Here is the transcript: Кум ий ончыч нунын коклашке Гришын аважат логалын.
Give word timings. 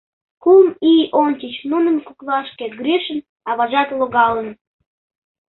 Кум 0.43 0.65
ий 0.91 1.01
ончыч 1.21 1.55
нунын 1.71 1.97
коклашке 2.07 2.65
Гришын 2.79 3.19
аважат 3.49 3.89
логалын. 3.99 4.49